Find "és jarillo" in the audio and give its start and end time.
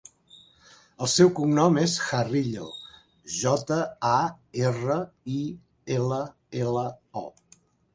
1.81-2.71